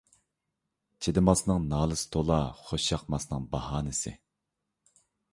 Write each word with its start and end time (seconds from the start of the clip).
چىدىماسنىڭ 1.07 1.67
نالىسى 1.73 2.07
تۇلا، 2.15 2.37
خوش 2.69 2.85
ياقماسنىڭ 2.93 3.45
باھانىسى. 3.51 4.15